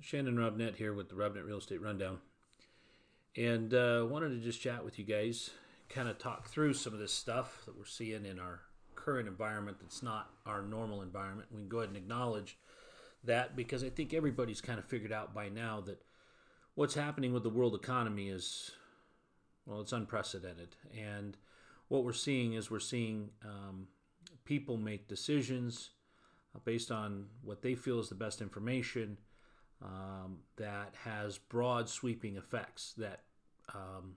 Shannon 0.00 0.36
Robnett 0.36 0.76
here 0.76 0.92
with 0.92 1.08
the 1.08 1.14
Robnett 1.14 1.46
Real 1.46 1.58
Estate 1.58 1.82
Rundown. 1.82 2.18
And 3.36 3.72
uh, 3.74 4.06
wanted 4.08 4.30
to 4.30 4.38
just 4.38 4.60
chat 4.60 4.84
with 4.84 4.98
you 4.98 5.04
guys, 5.04 5.50
kind 5.88 6.08
of 6.08 6.18
talk 6.18 6.48
through 6.48 6.74
some 6.74 6.92
of 6.92 6.98
this 6.98 7.12
stuff 7.12 7.62
that 7.66 7.76
we're 7.76 7.84
seeing 7.84 8.26
in 8.26 8.38
our 8.38 8.60
current 8.94 9.28
environment 9.28 9.78
that's 9.80 10.02
not 10.02 10.30
our 10.46 10.62
normal 10.62 11.02
environment. 11.02 11.48
We 11.50 11.60
can 11.60 11.68
go 11.68 11.78
ahead 11.78 11.88
and 11.88 11.96
acknowledge 11.96 12.58
that 13.24 13.56
because 13.56 13.84
I 13.84 13.90
think 13.90 14.14
everybody's 14.14 14.60
kind 14.60 14.78
of 14.78 14.84
figured 14.84 15.12
out 15.12 15.34
by 15.34 15.48
now 15.48 15.80
that 15.82 16.02
what's 16.74 16.94
happening 16.94 17.32
with 17.32 17.42
the 17.42 17.50
world 17.50 17.74
economy 17.74 18.28
is, 18.28 18.72
well, 19.66 19.80
it's 19.80 19.92
unprecedented. 19.92 20.76
And 20.96 21.36
what 21.88 22.04
we're 22.04 22.12
seeing 22.12 22.54
is 22.54 22.70
we're 22.70 22.80
seeing 22.80 23.30
um, 23.44 23.88
people 24.44 24.76
make 24.76 25.08
decisions 25.08 25.90
uh, 26.54 26.58
based 26.64 26.90
on 26.90 27.26
what 27.42 27.62
they 27.62 27.74
feel 27.74 28.00
is 28.00 28.08
the 28.08 28.14
best 28.14 28.40
information 28.40 29.18
um, 29.82 30.38
that 30.56 30.94
has 31.04 31.38
broad 31.38 31.88
sweeping 31.88 32.36
effects 32.36 32.94
that 32.98 33.20
um, 33.74 34.16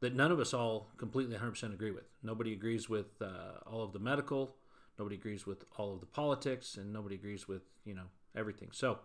that 0.00 0.14
none 0.14 0.32
of 0.32 0.40
us 0.40 0.54
all 0.54 0.88
completely 0.96 1.36
100% 1.36 1.74
agree 1.74 1.90
with. 1.90 2.04
Nobody 2.22 2.52
agrees 2.52 2.88
with 2.88 3.20
uh, 3.20 3.60
all 3.66 3.82
of 3.82 3.92
the 3.92 3.98
medical, 3.98 4.56
nobody 4.98 5.16
agrees 5.16 5.46
with 5.46 5.64
all 5.76 5.92
of 5.94 6.00
the 6.00 6.06
politics, 6.06 6.76
and 6.76 6.92
nobody 6.92 7.14
agrees 7.14 7.48
with 7.48 7.62
you 7.84 7.94
know 7.94 8.06
everything. 8.36 8.68
So 8.72 8.98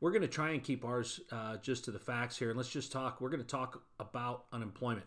we're 0.00 0.12
going 0.12 0.22
to 0.22 0.28
try 0.28 0.50
and 0.50 0.62
keep 0.62 0.84
ours 0.84 1.20
uh, 1.32 1.56
just 1.56 1.84
to 1.86 1.90
the 1.90 1.98
facts 1.98 2.38
here, 2.38 2.50
and 2.50 2.56
let's 2.56 2.70
just 2.70 2.92
talk. 2.92 3.20
We're 3.20 3.30
going 3.30 3.42
to 3.42 3.46
talk 3.46 3.82
about 3.98 4.44
unemployment, 4.52 5.06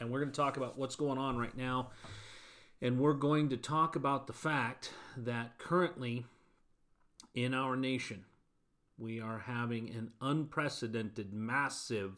and 0.00 0.10
we're 0.10 0.20
going 0.20 0.32
to 0.32 0.36
talk 0.36 0.56
about 0.56 0.78
what's 0.78 0.96
going 0.96 1.18
on 1.18 1.36
right 1.36 1.56
now 1.56 1.90
and 2.84 2.98
we're 2.98 3.14
going 3.14 3.48
to 3.48 3.56
talk 3.56 3.96
about 3.96 4.26
the 4.26 4.32
fact 4.34 4.92
that 5.16 5.58
currently 5.58 6.26
in 7.34 7.54
our 7.54 7.76
nation, 7.76 8.24
we 8.98 9.20
are 9.20 9.38
having 9.38 9.90
an 9.90 10.12
unprecedented, 10.20 11.32
massive 11.32 12.12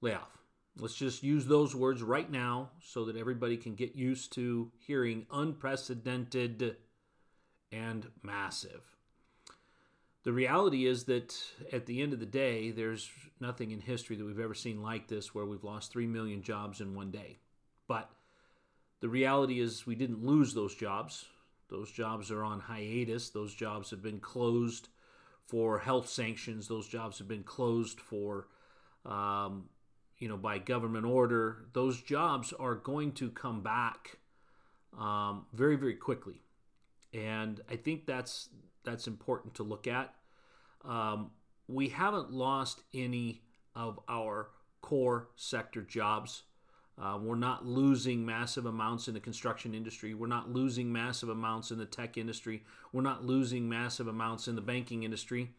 layoff. 0.00 0.38
Let's 0.78 0.94
just 0.94 1.22
use 1.22 1.46
those 1.46 1.74
words 1.74 2.02
right 2.02 2.30
now 2.30 2.70
so 2.80 3.04
that 3.04 3.16
everybody 3.16 3.56
can 3.58 3.74
get 3.74 3.94
used 3.94 4.32
to 4.34 4.72
hearing 4.78 5.26
unprecedented 5.30 6.76
and 7.70 8.08
massive. 8.22 8.82
The 10.24 10.32
reality 10.32 10.86
is 10.86 11.04
that 11.04 11.36
at 11.72 11.86
the 11.86 12.00
end 12.00 12.12
of 12.12 12.20
the 12.20 12.26
day, 12.26 12.70
there's 12.70 13.10
nothing 13.40 13.72
in 13.72 13.80
history 13.80 14.16
that 14.16 14.24
we've 14.24 14.38
ever 14.38 14.54
seen 14.54 14.80
like 14.80 15.08
this 15.08 15.34
where 15.34 15.44
we've 15.44 15.64
lost 15.64 15.92
3 15.92 16.06
million 16.06 16.42
jobs 16.42 16.80
in 16.80 16.94
one 16.94 17.10
day. 17.10 17.38
But 17.88 18.10
the 19.00 19.08
reality 19.08 19.58
is, 19.60 19.84
we 19.84 19.96
didn't 19.96 20.24
lose 20.24 20.54
those 20.54 20.76
jobs. 20.76 21.26
Those 21.68 21.90
jobs 21.90 22.30
are 22.30 22.44
on 22.44 22.60
hiatus. 22.60 23.30
Those 23.30 23.52
jobs 23.52 23.90
have 23.90 24.00
been 24.00 24.20
closed 24.20 24.88
for 25.46 25.78
health 25.78 26.08
sanctions. 26.08 26.68
Those 26.68 26.88
jobs 26.88 27.18
have 27.18 27.28
been 27.28 27.42
closed 27.42 28.00
for, 28.00 28.48
um, 29.04 29.68
you 30.18 30.28
know, 30.28 30.36
by 30.36 30.58
government 30.58 31.04
order. 31.04 31.66
Those 31.72 32.00
jobs 32.00 32.52
are 32.52 32.74
going 32.74 33.12
to 33.12 33.30
come 33.30 33.62
back 33.62 34.18
um, 34.98 35.46
very, 35.52 35.76
very 35.76 35.94
quickly, 35.94 36.42
and 37.12 37.60
I 37.70 37.76
think 37.76 38.06
that's 38.06 38.48
that's 38.84 39.06
important 39.06 39.54
to 39.54 39.62
look 39.62 39.86
at. 39.86 40.14
Um, 40.84 41.30
we 41.68 41.88
haven't 41.88 42.32
lost 42.32 42.82
any 42.92 43.42
of 43.74 44.00
our 44.08 44.50
core 44.80 45.28
sector 45.36 45.82
jobs. 45.82 46.42
Uh, 47.02 47.18
we're 47.20 47.34
not 47.34 47.66
losing 47.66 48.24
massive 48.24 48.64
amounts 48.64 49.08
in 49.08 49.14
the 49.14 49.20
construction 49.20 49.74
industry. 49.74 50.14
We're 50.14 50.28
not 50.28 50.52
losing 50.52 50.92
massive 50.92 51.30
amounts 51.30 51.72
in 51.72 51.78
the 51.78 51.84
tech 51.84 52.16
industry. 52.16 52.62
We're 52.92 53.02
not 53.02 53.24
losing 53.24 53.68
massive 53.68 54.06
amounts 54.06 54.46
in 54.46 54.54
the 54.54 54.60
banking 54.60 55.02
industry. 55.02 55.50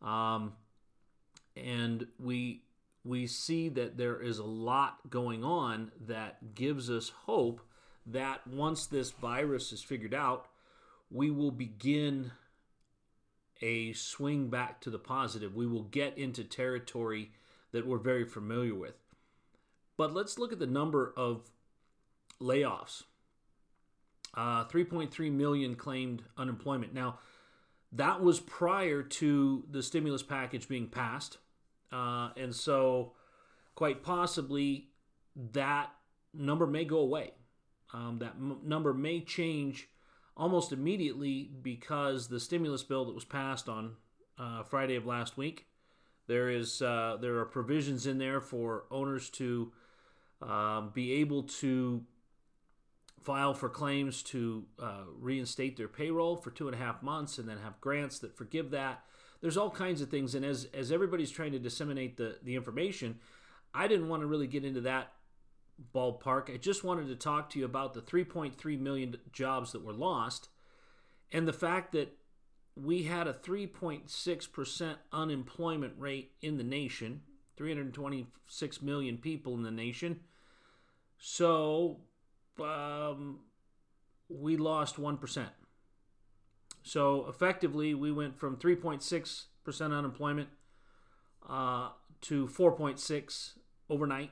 Um, 0.00 0.52
and 1.56 2.06
we 2.20 2.62
we 3.04 3.26
see 3.26 3.68
that 3.70 3.96
there 3.96 4.20
is 4.20 4.38
a 4.38 4.44
lot 4.44 5.10
going 5.10 5.42
on 5.42 5.90
that 6.06 6.54
gives 6.54 6.88
us 6.90 7.08
hope 7.24 7.60
that 8.06 8.46
once 8.46 8.86
this 8.86 9.10
virus 9.10 9.72
is 9.72 9.82
figured 9.82 10.14
out, 10.14 10.46
we 11.10 11.30
will 11.30 11.50
begin 11.50 12.30
a 13.62 13.92
swing 13.94 14.48
back 14.48 14.80
to 14.82 14.90
the 14.90 14.98
positive. 14.98 15.54
We 15.54 15.66
will 15.66 15.84
get 15.84 16.16
into 16.16 16.44
territory 16.44 17.32
that 17.72 17.86
we're 17.86 17.98
very 17.98 18.24
familiar 18.24 18.74
with. 18.74 18.94
But 20.00 20.14
let's 20.14 20.38
look 20.38 20.50
at 20.50 20.58
the 20.58 20.66
number 20.66 21.12
of 21.14 21.50
layoffs. 22.40 23.02
Uh, 24.34 24.64
3.3 24.64 25.30
million 25.30 25.74
claimed 25.74 26.22
unemployment. 26.38 26.94
Now, 26.94 27.18
that 27.92 28.22
was 28.22 28.40
prior 28.40 29.02
to 29.02 29.62
the 29.70 29.82
stimulus 29.82 30.22
package 30.22 30.68
being 30.68 30.86
passed. 30.86 31.36
Uh, 31.92 32.30
and 32.38 32.54
so, 32.56 33.12
quite 33.74 34.02
possibly, 34.02 34.88
that 35.52 35.90
number 36.32 36.66
may 36.66 36.86
go 36.86 37.00
away. 37.00 37.32
Um, 37.92 38.20
that 38.20 38.36
m- 38.38 38.60
number 38.64 38.94
may 38.94 39.20
change 39.20 39.86
almost 40.34 40.72
immediately 40.72 41.50
because 41.60 42.28
the 42.28 42.40
stimulus 42.40 42.82
bill 42.82 43.04
that 43.04 43.14
was 43.14 43.26
passed 43.26 43.68
on 43.68 43.96
uh, 44.38 44.62
Friday 44.62 44.96
of 44.96 45.04
last 45.04 45.36
week, 45.36 45.66
there 46.26 46.48
is 46.48 46.80
uh, 46.80 47.18
there 47.20 47.36
are 47.36 47.44
provisions 47.44 48.06
in 48.06 48.16
there 48.16 48.40
for 48.40 48.84
owners 48.90 49.28
to 49.32 49.72
um, 50.42 50.90
be 50.94 51.12
able 51.14 51.42
to 51.42 52.02
file 53.20 53.52
for 53.52 53.68
claims 53.68 54.22
to 54.22 54.64
uh, 54.78 55.04
reinstate 55.18 55.76
their 55.76 55.88
payroll 55.88 56.36
for 56.36 56.50
two 56.50 56.66
and 56.66 56.74
a 56.74 56.78
half 56.78 57.02
months 57.02 57.38
and 57.38 57.48
then 57.48 57.58
have 57.58 57.80
grants 57.80 58.18
that 58.20 58.36
forgive 58.36 58.70
that. 58.70 59.04
There's 59.42 59.56
all 59.56 59.70
kinds 59.70 60.00
of 60.00 60.08
things. 60.08 60.34
And 60.34 60.44
as, 60.44 60.66
as 60.72 60.90
everybody's 60.90 61.30
trying 61.30 61.52
to 61.52 61.58
disseminate 61.58 62.16
the, 62.16 62.38
the 62.42 62.56
information, 62.56 63.18
I 63.74 63.88
didn't 63.88 64.08
want 64.08 64.22
to 64.22 64.26
really 64.26 64.46
get 64.46 64.64
into 64.64 64.80
that 64.82 65.12
ballpark. 65.94 66.52
I 66.52 66.56
just 66.56 66.84
wanted 66.84 67.08
to 67.08 67.16
talk 67.16 67.50
to 67.50 67.58
you 67.58 67.64
about 67.64 67.94
the 67.94 68.02
3.3 68.02 68.80
million 68.80 69.16
jobs 69.32 69.72
that 69.72 69.84
were 69.84 69.92
lost 69.92 70.48
and 71.32 71.46
the 71.46 71.52
fact 71.52 71.92
that 71.92 72.16
we 72.76 73.04
had 73.04 73.26
a 73.26 73.32
3.6% 73.32 74.94
unemployment 75.12 75.94
rate 75.98 76.32
in 76.40 76.56
the 76.56 76.64
nation, 76.64 77.22
326 77.60 78.80
million 78.80 79.18
people 79.18 79.52
in 79.52 79.62
the 79.62 79.70
nation. 79.70 80.20
So 81.18 81.98
um, 82.58 83.40
we 84.30 84.56
lost 84.56 84.96
1%. 84.96 85.46
So 86.82 87.26
effectively, 87.28 87.92
we 87.92 88.12
went 88.12 88.38
from 88.38 88.56
3.6% 88.56 89.44
unemployment 89.82 90.48
uh, 91.46 91.90
to 92.22 92.46
4.6 92.46 93.50
overnight. 93.90 94.30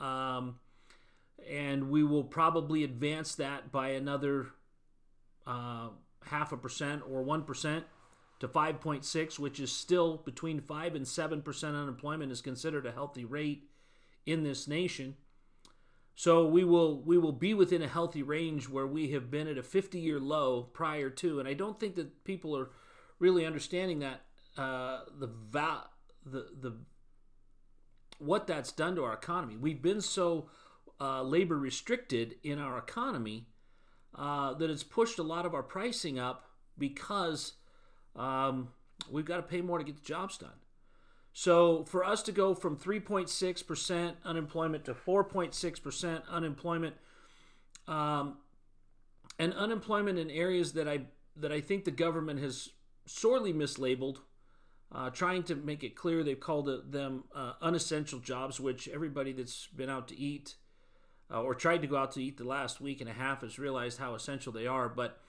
Um, 0.00 0.56
and 1.48 1.88
we 1.88 2.02
will 2.02 2.24
probably 2.24 2.82
advance 2.82 3.36
that 3.36 3.70
by 3.70 3.90
another 3.90 4.48
uh, 5.46 5.90
half 6.26 6.50
a 6.50 6.56
percent 6.56 7.02
or 7.08 7.22
1% 7.22 7.84
to 8.40 8.48
5.6, 8.48 9.38
which 9.38 9.60
is 9.60 9.72
still 9.72 10.18
between 10.18 10.60
5 10.60 10.94
and 10.94 11.06
7% 11.06 11.64
unemployment 11.64 12.32
is 12.32 12.40
considered 12.40 12.86
a 12.86 12.92
healthy 12.92 13.24
rate 13.24 13.68
in 14.26 14.42
this 14.42 14.66
nation. 14.66 15.16
So 16.16 16.46
we 16.46 16.62
will 16.62 17.02
we 17.02 17.18
will 17.18 17.32
be 17.32 17.54
within 17.54 17.82
a 17.82 17.88
healthy 17.88 18.22
range 18.22 18.68
where 18.68 18.86
we 18.86 19.10
have 19.10 19.30
been 19.30 19.48
at 19.48 19.58
a 19.58 19.62
50 19.62 19.98
year 19.98 20.20
low 20.20 20.62
prior 20.62 21.10
to, 21.10 21.40
and 21.40 21.48
I 21.48 21.54
don't 21.54 21.80
think 21.80 21.96
that 21.96 22.24
people 22.24 22.56
are 22.56 22.70
really 23.18 23.44
understanding 23.44 23.98
that 23.98 24.20
uh, 24.56 25.00
the 25.18 25.26
va- 25.26 25.88
the 26.24 26.46
the 26.60 26.76
what 28.18 28.46
that's 28.46 28.70
done 28.70 28.94
to 28.94 29.04
our 29.04 29.12
economy. 29.14 29.56
We've 29.56 29.82
been 29.82 30.00
so 30.00 30.48
uh, 31.00 31.22
labor 31.22 31.58
restricted 31.58 32.36
in 32.44 32.60
our 32.60 32.78
economy 32.78 33.48
uh, 34.14 34.54
that 34.54 34.70
it's 34.70 34.84
pushed 34.84 35.18
a 35.18 35.24
lot 35.24 35.44
of 35.44 35.52
our 35.54 35.64
pricing 35.64 36.18
up 36.18 36.46
because 36.78 37.54
um, 38.16 38.68
we've 39.10 39.24
got 39.24 39.36
to 39.36 39.42
pay 39.42 39.60
more 39.60 39.78
to 39.78 39.84
get 39.84 39.96
the 39.96 40.06
jobs 40.06 40.38
done. 40.38 40.50
So 41.32 41.84
for 41.84 42.04
us 42.04 42.22
to 42.24 42.32
go 42.32 42.54
from 42.54 42.76
3.6% 42.76 44.12
unemployment 44.24 44.84
to 44.84 44.94
4.6% 44.94 46.22
unemployment, 46.28 46.94
um, 47.88 48.38
and 49.38 49.52
unemployment 49.54 50.18
in 50.18 50.30
areas 50.30 50.72
that 50.72 50.88
I 50.88 51.02
that 51.36 51.50
I 51.50 51.60
think 51.60 51.84
the 51.84 51.90
government 51.90 52.38
has 52.40 52.70
sorely 53.06 53.52
mislabeled, 53.52 54.18
uh, 54.92 55.10
trying 55.10 55.42
to 55.44 55.56
make 55.56 55.82
it 55.82 55.96
clear 55.96 56.22
they've 56.22 56.38
called 56.38 56.92
them 56.92 57.24
uh, 57.34 57.54
unessential 57.60 58.20
jobs, 58.20 58.60
which 58.60 58.88
everybody 58.88 59.32
that's 59.32 59.66
been 59.74 59.90
out 59.90 60.06
to 60.08 60.16
eat 60.18 60.54
uh, 61.32 61.42
or 61.42 61.54
tried 61.54 61.80
to 61.82 61.88
go 61.88 61.96
out 61.96 62.12
to 62.12 62.22
eat 62.22 62.36
the 62.36 62.44
last 62.44 62.80
week 62.80 63.00
and 63.00 63.10
a 63.10 63.12
half 63.12 63.40
has 63.40 63.58
realized 63.58 63.98
how 63.98 64.14
essential 64.14 64.52
they 64.52 64.68
are. 64.68 64.88
But 64.88 65.20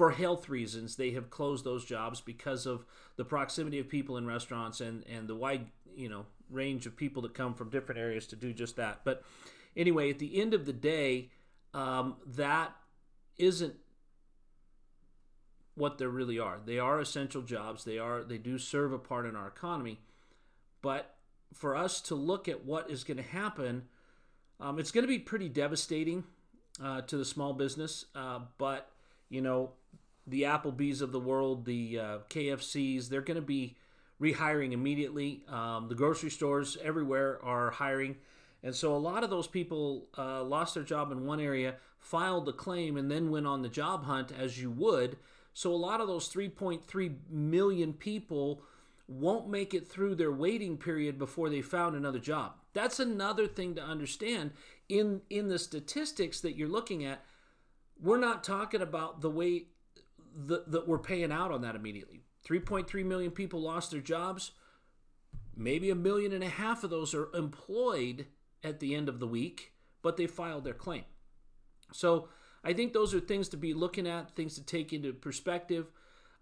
for 0.00 0.12
health 0.12 0.48
reasons, 0.48 0.96
they 0.96 1.10
have 1.10 1.28
closed 1.28 1.62
those 1.62 1.84
jobs 1.84 2.22
because 2.22 2.64
of 2.64 2.86
the 3.16 3.24
proximity 3.26 3.78
of 3.78 3.86
people 3.86 4.16
in 4.16 4.26
restaurants 4.26 4.80
and, 4.80 5.04
and 5.06 5.28
the 5.28 5.34
wide, 5.34 5.66
you 5.94 6.08
know, 6.08 6.24
range 6.48 6.86
of 6.86 6.96
people 6.96 7.20
that 7.20 7.34
come 7.34 7.52
from 7.52 7.68
different 7.68 8.00
areas 8.00 8.26
to 8.26 8.34
do 8.34 8.54
just 8.54 8.76
that. 8.76 9.00
But 9.04 9.22
anyway, 9.76 10.08
at 10.08 10.18
the 10.18 10.40
end 10.40 10.54
of 10.54 10.64
the 10.64 10.72
day, 10.72 11.28
um, 11.74 12.16
that 12.28 12.74
isn't 13.36 13.74
what 15.74 15.98
they 15.98 16.06
really 16.06 16.38
are. 16.38 16.60
They 16.64 16.78
are 16.78 16.98
essential 16.98 17.42
jobs. 17.42 17.84
They 17.84 17.98
are 17.98 18.24
they 18.24 18.38
do 18.38 18.56
serve 18.56 18.94
a 18.94 18.98
part 18.98 19.26
in 19.26 19.36
our 19.36 19.48
economy. 19.48 20.00
But 20.80 21.14
for 21.52 21.76
us 21.76 22.00
to 22.00 22.14
look 22.14 22.48
at 22.48 22.64
what 22.64 22.88
is 22.88 23.04
going 23.04 23.18
to 23.18 23.22
happen, 23.22 23.82
um, 24.60 24.78
it's 24.78 24.92
going 24.92 25.04
to 25.04 25.08
be 25.08 25.18
pretty 25.18 25.50
devastating 25.50 26.24
uh, 26.82 27.02
to 27.02 27.18
the 27.18 27.24
small 27.26 27.52
business. 27.52 28.06
Uh, 28.14 28.38
but 28.56 28.90
you 29.30 29.40
know, 29.40 29.70
the 30.26 30.42
Applebee's 30.42 31.00
of 31.00 31.12
the 31.12 31.20
world, 31.20 31.64
the 31.64 31.98
uh, 31.98 32.18
KFCs, 32.28 33.08
they're 33.08 33.22
going 33.22 33.36
to 33.36 33.42
be 33.42 33.76
rehiring 34.20 34.72
immediately. 34.72 35.42
Um, 35.48 35.88
the 35.88 35.94
grocery 35.94 36.30
stores 36.30 36.76
everywhere 36.82 37.42
are 37.42 37.70
hiring. 37.70 38.16
And 38.62 38.74
so 38.74 38.94
a 38.94 38.98
lot 38.98 39.24
of 39.24 39.30
those 39.30 39.46
people 39.46 40.08
uh, 40.18 40.44
lost 40.44 40.74
their 40.74 40.82
job 40.82 41.10
in 41.10 41.24
one 41.24 41.40
area, 41.40 41.76
filed 41.98 42.44
the 42.44 42.52
claim, 42.52 42.96
and 42.96 43.10
then 43.10 43.30
went 43.30 43.46
on 43.46 43.62
the 43.62 43.68
job 43.68 44.04
hunt 44.04 44.30
as 44.38 44.60
you 44.60 44.70
would. 44.70 45.16
So 45.54 45.72
a 45.72 45.74
lot 45.74 46.00
of 46.00 46.08
those 46.08 46.28
3.3 46.28 47.14
million 47.30 47.92
people 47.94 48.62
won't 49.08 49.48
make 49.48 49.74
it 49.74 49.88
through 49.88 50.14
their 50.14 50.30
waiting 50.30 50.76
period 50.76 51.18
before 51.18 51.48
they 51.48 51.62
found 51.62 51.96
another 51.96 52.18
job. 52.18 52.52
That's 52.72 53.00
another 53.00 53.46
thing 53.48 53.74
to 53.74 53.82
understand 53.82 54.52
in 54.88 55.22
in 55.28 55.48
the 55.48 55.58
statistics 55.58 56.40
that 56.40 56.56
you're 56.56 56.68
looking 56.68 57.04
at. 57.04 57.24
We're 58.02 58.18
not 58.18 58.44
talking 58.44 58.80
about 58.82 59.20
the 59.20 59.30
way 59.30 59.66
that 60.34 60.88
we're 60.88 60.98
paying 60.98 61.32
out 61.32 61.50
on 61.50 61.62
that 61.62 61.74
immediately. 61.74 62.20
3.3 62.48 63.04
million 63.04 63.30
people 63.30 63.60
lost 63.60 63.90
their 63.90 64.00
jobs. 64.00 64.52
Maybe 65.56 65.90
a 65.90 65.94
million 65.94 66.32
and 66.32 66.44
a 66.44 66.48
half 66.48 66.84
of 66.84 66.90
those 66.90 67.14
are 67.14 67.28
employed 67.34 68.26
at 68.62 68.80
the 68.80 68.94
end 68.94 69.08
of 69.08 69.20
the 69.20 69.26
week, 69.26 69.72
but 70.02 70.16
they 70.16 70.26
filed 70.26 70.64
their 70.64 70.74
claim. 70.74 71.04
So 71.92 72.28
I 72.64 72.72
think 72.72 72.92
those 72.92 73.14
are 73.14 73.20
things 73.20 73.48
to 73.50 73.56
be 73.56 73.74
looking 73.74 74.06
at, 74.06 74.34
things 74.34 74.54
to 74.54 74.62
take 74.62 74.92
into 74.92 75.12
perspective. 75.12 75.90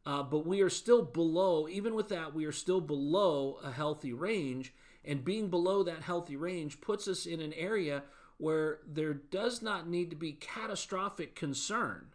Uh, 0.06 0.22
but 0.22 0.46
we 0.46 0.60
are 0.60 0.70
still 0.70 1.02
below, 1.02 1.68
even 1.68 1.94
with 1.94 2.08
that, 2.08 2.34
we 2.34 2.44
are 2.44 2.52
still 2.52 2.80
below 2.80 3.58
a 3.62 3.70
healthy 3.70 4.12
range. 4.12 4.74
And 5.04 5.24
being 5.24 5.48
below 5.48 5.82
that 5.82 6.02
healthy 6.02 6.36
range 6.36 6.80
puts 6.80 7.08
us 7.08 7.26
in 7.26 7.40
an 7.40 7.52
area 7.54 8.02
where 8.38 8.78
there 8.86 9.14
does 9.14 9.60
not 9.62 9.88
need 9.88 10.10
to 10.10 10.16
be 10.16 10.32
catastrophic 10.32 11.34
concern. 11.34 12.06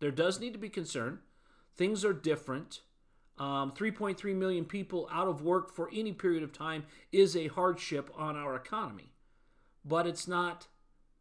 There 0.00 0.10
does 0.10 0.38
need 0.38 0.52
to 0.52 0.58
be 0.58 0.68
concern. 0.68 1.20
Things 1.76 2.04
are 2.04 2.12
different. 2.12 2.80
Um, 3.38 3.72
3.3 3.72 4.34
million 4.34 4.64
people 4.64 5.08
out 5.12 5.28
of 5.28 5.42
work 5.42 5.74
for 5.74 5.90
any 5.92 6.12
period 6.12 6.42
of 6.42 6.52
time 6.52 6.84
is 7.12 7.36
a 7.36 7.48
hardship 7.48 8.10
on 8.16 8.36
our 8.36 8.54
economy 8.56 9.10
but 9.86 10.06
it's 10.06 10.26
not 10.26 10.66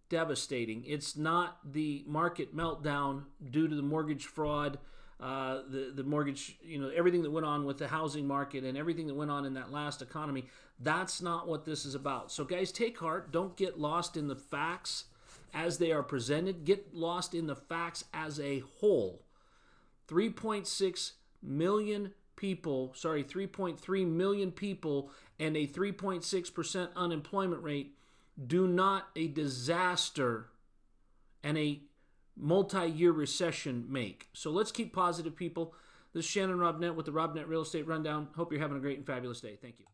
devastating. 0.09 0.83
It's 0.85 1.15
not 1.15 1.59
the 1.73 2.03
market 2.07 2.55
meltdown 2.55 3.25
due 3.51 3.67
to 3.67 3.75
the 3.75 3.81
mortgage 3.81 4.25
fraud, 4.25 4.79
uh, 5.19 5.61
the 5.69 5.91
the 5.95 6.03
mortgage, 6.03 6.57
you 6.61 6.79
know, 6.79 6.89
everything 6.89 7.23
that 7.23 7.31
went 7.31 7.45
on 7.45 7.65
with 7.65 7.77
the 7.77 7.87
housing 7.87 8.27
market 8.27 8.63
and 8.63 8.77
everything 8.77 9.07
that 9.07 9.15
went 9.15 9.31
on 9.31 9.45
in 9.45 9.53
that 9.53 9.71
last 9.71 10.01
economy. 10.01 10.45
That's 10.79 11.21
not 11.21 11.47
what 11.47 11.63
this 11.65 11.85
is 11.85 11.95
about. 11.95 12.31
So, 12.31 12.43
guys, 12.43 12.71
take 12.71 12.99
heart. 12.99 13.31
Don't 13.31 13.55
get 13.55 13.79
lost 13.79 14.17
in 14.17 14.27
the 14.27 14.35
facts 14.35 15.05
as 15.53 15.77
they 15.77 15.91
are 15.91 16.03
presented. 16.03 16.65
Get 16.65 16.93
lost 16.93 17.33
in 17.33 17.47
the 17.47 17.55
facts 17.55 18.03
as 18.13 18.39
a 18.39 18.59
whole. 18.79 19.21
3.6 20.09 21.11
million 21.41 22.13
people, 22.35 22.91
sorry, 22.95 23.23
3.3 23.23 24.07
million 24.07 24.51
people, 24.51 25.09
and 25.39 25.55
a 25.55 25.65
3.6% 25.65 26.89
unemployment 26.95 27.63
rate 27.63 27.95
do 28.45 28.67
not 28.67 29.07
a 29.15 29.27
disaster 29.27 30.49
and 31.43 31.57
a 31.57 31.79
multi 32.37 32.87
year 32.87 33.11
recession 33.11 33.85
make. 33.89 34.27
So 34.33 34.51
let's 34.51 34.71
keep 34.71 34.93
positive, 34.93 35.35
people. 35.35 35.73
This 36.13 36.25
is 36.25 36.31
Shannon 36.31 36.57
Robnett 36.57 36.95
with 36.95 37.05
the 37.05 37.11
Robnett 37.11 37.47
Real 37.47 37.61
Estate 37.61 37.87
Rundown. 37.87 38.29
Hope 38.35 38.51
you're 38.51 38.61
having 38.61 38.77
a 38.77 38.81
great 38.81 38.97
and 38.97 39.05
fabulous 39.05 39.41
day. 39.41 39.57
Thank 39.61 39.79
you. 39.79 39.85